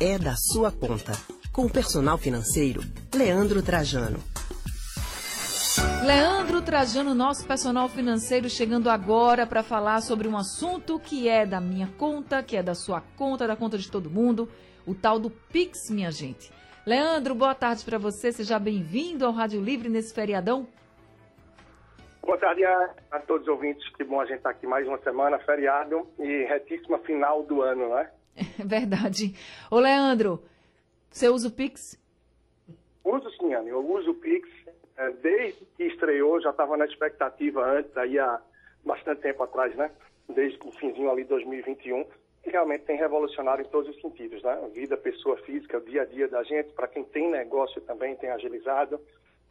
[0.00, 1.12] é da sua conta.
[1.52, 2.80] Com o personal financeiro,
[3.14, 4.18] Leandro Trajano.
[6.02, 11.60] Leandro Trajano, nosso personal financeiro, chegando agora para falar sobre um assunto que é da
[11.60, 14.48] minha conta, que é da sua conta, da conta de todo mundo,
[14.86, 16.50] o tal do Pix, minha gente.
[16.86, 20.66] Leandro, boa tarde para você, seja bem-vindo ao Rádio Livre nesse feriadão.
[22.22, 24.88] Boa tarde a, a, todos os ouvintes, que bom a gente estar tá aqui mais
[24.88, 28.08] uma semana, feriado e retíssima final do ano, né?
[28.36, 29.34] É verdade.
[29.70, 30.42] Ô Leandro,
[31.10, 31.98] você usa o Pix?
[33.04, 34.48] Uso sim, Anne, eu uso o Pix
[34.96, 38.40] é, desde que estreou, já estava na expectativa antes, aí há
[38.84, 39.90] bastante tempo atrás, né?
[40.28, 42.04] Desde o finzinho ali de 2021,
[42.42, 44.70] que realmente tem revolucionado em todos os sentidos, né?
[44.74, 49.00] Vida, pessoa física, dia a dia da gente, para quem tem negócio também tem agilizado,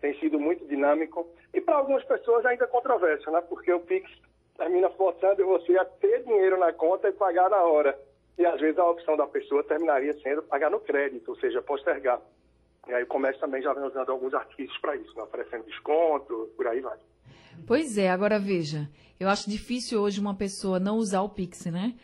[0.00, 3.40] tem sido muito dinâmico e para algumas pessoas ainda controverso, né?
[3.40, 4.10] Porque o Pix
[4.56, 7.98] termina forçando você a ter dinheiro na conta e pagar na hora.
[8.38, 12.20] E às vezes a opção da pessoa terminaria sendo pagar no crédito, ou seja, postergar.
[12.86, 15.22] E aí o comércio também já vem usando alguns artifícios para isso, né?
[15.22, 16.96] oferecendo desconto, por aí vai.
[17.66, 21.94] Pois é, agora veja, eu acho difícil hoje uma pessoa não usar o Pix, né?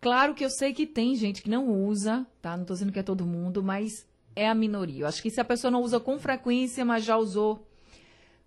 [0.00, 2.56] Claro que eu sei que tem gente que não usa, tá?
[2.56, 5.04] Não estou dizendo que é todo mundo, mas é a minoria.
[5.04, 7.66] Eu acho que se a pessoa não usa com frequência, mas já usou,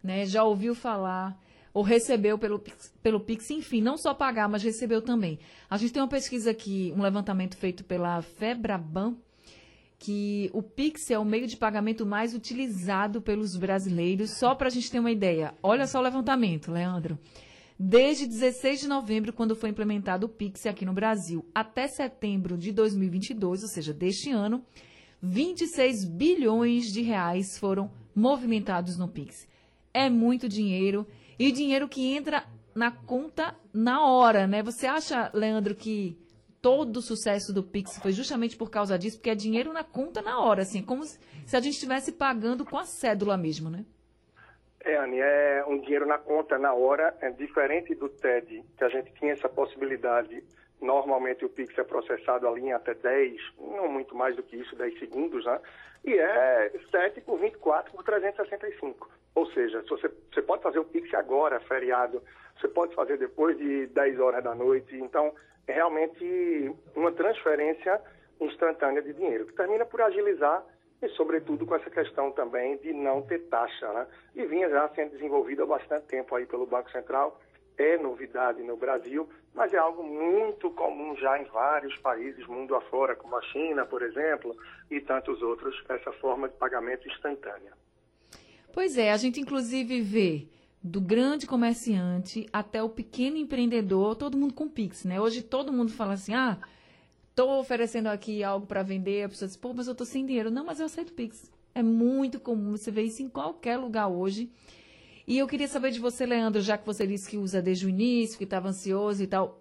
[0.03, 0.25] né?
[0.25, 1.35] Já ouviu falar
[1.77, 2.59] ou recebeu pelo,
[3.03, 5.37] pelo Pix, enfim, não só pagar, mas recebeu também.
[5.69, 9.15] A gente tem uma pesquisa aqui, um levantamento feito pela Febraban,
[9.99, 14.71] que o Pix é o meio de pagamento mais utilizado pelos brasileiros, só para a
[14.71, 15.53] gente ter uma ideia.
[15.61, 17.19] Olha só o levantamento, Leandro.
[17.77, 22.71] Desde 16 de novembro, quando foi implementado o Pix aqui no Brasil, até setembro de
[22.71, 24.65] 2022, ou seja, deste ano,
[25.21, 29.47] 26 bilhões de reais foram movimentados no Pix.
[29.93, 31.05] É muito dinheiro
[31.39, 32.43] e dinheiro que entra
[32.75, 34.61] na conta na hora, né?
[34.63, 36.17] Você acha, Leandro, que
[36.61, 40.21] todo o sucesso do Pix foi justamente por causa disso, porque é dinheiro na conta
[40.21, 41.17] na hora, assim, como se
[41.55, 43.85] a gente estivesse pagando com a cédula mesmo, né?
[44.81, 48.89] É, Anne, é um dinheiro na conta na hora, é diferente do TED, que a
[48.89, 50.43] gente tinha essa possibilidade.
[50.79, 54.75] Normalmente o Pix é processado ali em até 10, não muito mais do que isso,
[54.75, 55.59] 10 segundos, né?
[56.05, 59.09] E é 7 por 24 por 365.
[59.37, 62.23] Ou seja, se você, você pode fazer o Pix agora, feriado,
[62.59, 64.95] você pode fazer depois de 10 horas da noite.
[64.95, 65.31] Então,
[65.67, 68.01] é realmente uma transferência
[68.41, 70.65] instantânea de dinheiro, que termina por agilizar
[71.03, 74.07] e, sobretudo, com essa questão também de não ter taxa, né?
[74.33, 77.39] E vinha já sendo desenvolvida há bastante tempo aí pelo Banco Central.
[77.77, 83.15] É novidade no Brasil, mas é algo muito comum já em vários países mundo afora,
[83.15, 84.57] como a China, por exemplo,
[84.89, 87.73] e tantos outros, essa forma de pagamento instantânea.
[88.77, 90.47] Pois é, a gente inclusive vê
[90.83, 95.19] do grande comerciante até o pequeno empreendedor, todo mundo com Pix, né?
[95.19, 96.59] Hoje todo mundo fala assim, ah,
[97.31, 100.51] Estou oferecendo aqui algo para vender, a pessoa diz, pô, mas eu estou sem dinheiro.
[100.51, 101.51] Não, mas eu aceito Pix.
[101.73, 104.47] É muito comum, você vê isso em qualquer lugar hoje.
[105.25, 107.89] E eu queria saber de você, Leandro, já que você disse que usa desde o
[107.89, 109.59] início, que estava ansioso e tal.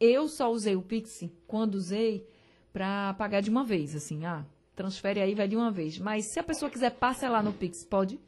[0.00, 2.26] Eu só usei o Pix quando usei
[2.72, 5.98] para pagar de uma vez, assim, ah, transfere aí, vai de uma vez.
[5.98, 8.20] Mas se a pessoa quiser parcelar no Pix, pode?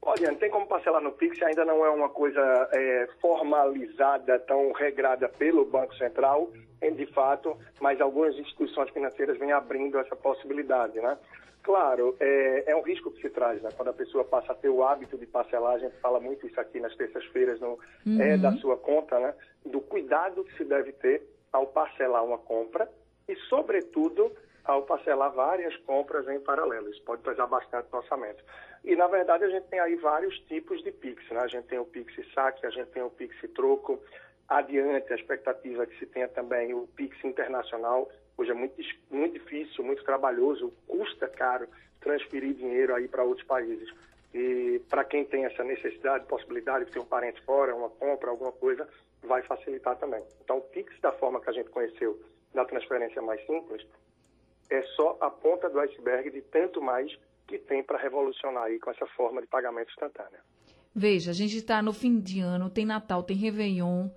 [0.00, 2.40] Pode, não tem como parcelar no Pix, ainda não é uma coisa
[2.72, 6.50] é, formalizada, tão regrada pelo Banco Central
[6.90, 11.16] de fato, mas algumas instituições financeiras vêm abrindo essa possibilidade, né?
[11.62, 13.70] Claro, é, é, um risco que se traz, né?
[13.76, 16.58] Quando a pessoa passa a ter o hábito de parcelar, a gente fala muito isso
[16.60, 18.20] aqui nas terças-feiras, no uhum.
[18.20, 19.32] é da sua conta, né?
[19.64, 22.88] Do cuidado que se deve ter ao parcelar uma compra
[23.28, 24.32] e, sobretudo,
[24.64, 26.88] ao parcelar várias compras em paralelo.
[26.90, 28.42] Isso pode pesar bastante no orçamento.
[28.84, 31.40] E, na verdade, a gente tem aí vários tipos de PIX, né?
[31.40, 34.00] A gente tem o PIX saque, a gente tem o PIX troco,
[34.48, 38.10] adiante a expectativa que se tenha também o PIX internacional.
[38.36, 38.74] Hoje é muito,
[39.10, 41.68] muito difícil, muito trabalhoso, custa caro
[42.00, 43.88] transferir dinheiro aí para outros países.
[44.34, 48.52] E para quem tem essa necessidade, possibilidade de ter um parente fora, uma compra, alguma
[48.52, 48.88] coisa,
[49.22, 50.22] vai facilitar também.
[50.42, 52.20] Então, o PIX, da forma que a gente conheceu,
[52.52, 53.86] da transferência mais simples,
[54.72, 57.12] é só a ponta do iceberg de tanto mais
[57.46, 60.40] que tem para revolucionar aí com essa forma de pagamento instantâneo.
[60.94, 64.08] Veja, a gente está no fim de ano, tem Natal, tem Réveillon,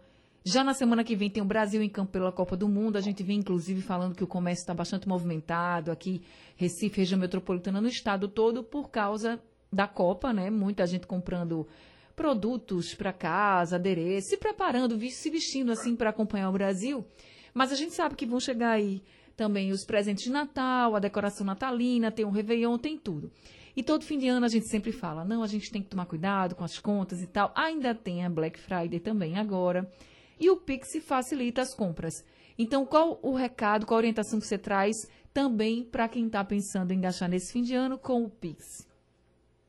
[0.47, 2.97] já na semana que vem tem o Brasil em campo pela Copa do Mundo.
[2.97, 6.21] A gente vem, inclusive, falando que o comércio está bastante movimentado aqui,
[6.55, 9.41] Recife, região metropolitana, no estado todo, por causa
[9.73, 10.51] da Copa, né?
[10.51, 11.67] Muita gente comprando
[12.15, 17.03] produtos para casa, adereços, se preparando, se vestindo assim para acompanhar o Brasil.
[17.51, 19.01] Mas a gente sabe que vão chegar aí
[19.35, 23.31] também os presentes de Natal, a decoração natalina, tem o Réveillon, tem tudo.
[23.75, 26.05] E todo fim de ano a gente sempre fala, não, a gente tem que tomar
[26.05, 27.51] cuidado com as contas e tal.
[27.55, 29.89] Ainda tem a Black Friday também agora
[30.39, 32.25] e o Pix facilita as compras.
[32.57, 36.93] Então, qual o recado, qual a orientação que você traz também para quem está pensando
[36.93, 38.89] em gastar nesse fim de ano com o Pix?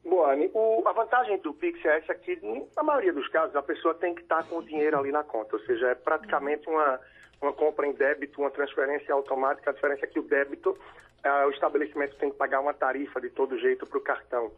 [0.05, 0.49] Boane,
[0.87, 2.39] a vantagem do Pix é essa que,
[2.77, 5.57] na maioria dos casos, a pessoa tem que estar com o dinheiro ali na conta,
[5.57, 7.01] ou seja, é praticamente uma,
[7.41, 9.71] uma compra em débito, uma transferência automática.
[9.71, 10.79] A diferença é que o débito,
[11.23, 14.53] é, o estabelecimento tem que pagar uma tarifa de todo jeito para o cartão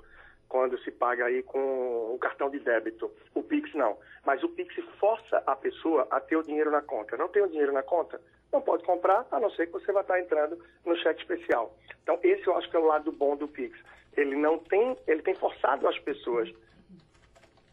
[0.49, 3.11] quando se paga aí com o cartão de débito.
[3.35, 3.99] O Pix não.
[4.25, 7.17] Mas o Pix força a pessoa a ter o dinheiro na conta.
[7.17, 8.21] Não tem o dinheiro na conta?
[8.51, 11.77] Não pode comprar, a não ser que você vá estar entrando no cheque especial.
[12.03, 13.79] Então, esse eu acho que é o lado bom do Pix.
[14.17, 16.51] Ele não tem, ele tem forçado as pessoas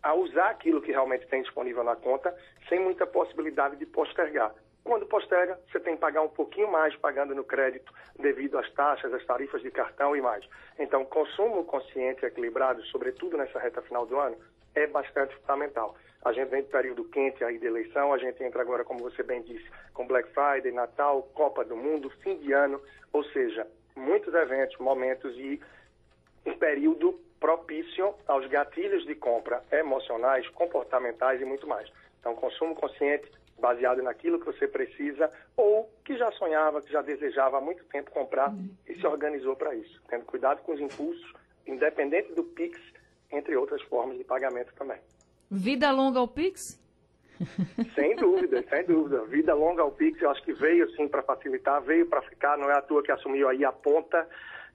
[0.04, 2.36] a usar aquilo que realmente tem disponível na conta,
[2.68, 4.54] sem muita possibilidade de postergar.
[4.86, 9.12] Quando posterga, você tem que pagar um pouquinho mais pagando no crédito devido às taxas,
[9.12, 10.48] às tarifas de cartão e mais.
[10.78, 14.38] Então, consumo consciente e equilibrado, sobretudo nessa reta final do ano,
[14.76, 15.96] é bastante fundamental.
[16.24, 19.24] A gente vem de período quente aí de eleição, a gente entra agora, como você
[19.24, 22.80] bem disse, com Black Friday, Natal, Copa do Mundo, fim de ano,
[23.12, 25.60] ou seja, muitos eventos, momentos e
[26.46, 31.92] um período propício aos gatilhos de compra emocionais, comportamentais e muito mais.
[32.20, 37.58] Então, consumo consciente, baseado naquilo que você precisa ou que já sonhava, que já desejava
[37.58, 38.54] há muito tempo comprar
[38.88, 41.34] e se organizou para isso, tendo cuidado com os impulsos,
[41.66, 42.80] independente do Pix,
[43.32, 45.00] entre outras formas de pagamento também.
[45.50, 46.80] Vida longa ao Pix?
[47.96, 49.24] Sem dúvida, sem dúvida.
[49.26, 52.70] Vida longa ao Pix, eu acho que veio sim para facilitar, veio para ficar, não
[52.70, 54.28] é à toa que assumiu aí a ponta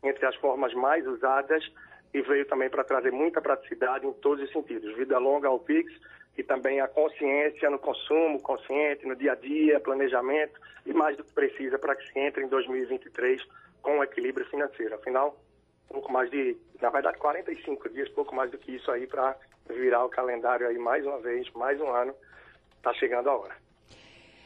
[0.03, 1.65] entre as formas mais usadas
[2.13, 4.95] e veio também para trazer muita praticidade em todos os sentidos.
[4.97, 5.93] Vida longa ao Pix,
[6.41, 11.23] e também a consciência no consumo consciente, no dia a dia, planejamento e mais do
[11.23, 13.47] que precisa para que se entre em 2023
[13.83, 14.95] com um equilíbrio financeiro.
[14.95, 15.39] Afinal,
[15.89, 19.37] pouco mais de, na verdade, 45 dias, pouco mais do que isso aí para
[19.69, 22.15] virar o calendário aí mais uma vez, mais um ano,
[22.79, 23.70] está chegando a hora.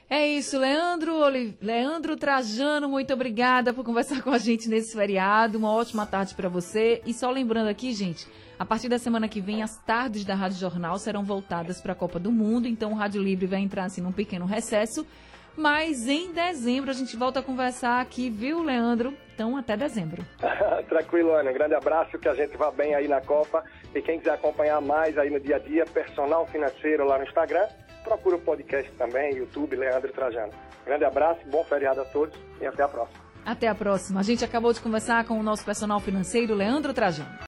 [0.09, 1.15] É isso, Leandro,
[1.61, 5.59] Leandro Trajano, muito obrigada por conversar com a gente nesse feriado.
[5.59, 7.03] Uma ótima tarde para você.
[7.07, 8.27] E só lembrando aqui, gente,
[8.59, 11.97] a partir da semana que vem, as tardes da Rádio Jornal serão voltadas para a
[11.97, 15.07] Copa do Mundo, então o Rádio Livre vai entrar assim num pequeno recesso.
[15.57, 19.15] Mas em dezembro a gente volta a conversar aqui, viu, Leandro?
[19.35, 20.25] Então, até dezembro.
[20.89, 21.53] Tranquilo, Ana.
[21.53, 23.65] Grande abraço, que a gente vá bem aí na Copa.
[23.95, 27.67] E quem quiser acompanhar mais aí no dia a dia, personal financeiro lá no Instagram,
[28.05, 30.53] procura o podcast também, YouTube, Leandro Trajano.
[30.85, 33.25] Grande abraço, bom feriado a todos e até a próxima.
[33.45, 34.21] Até a próxima.
[34.21, 37.39] A gente acabou de conversar com o nosso personal financeiro, Leandro Trajano.